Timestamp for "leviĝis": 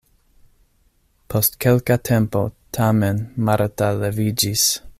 4.05-4.65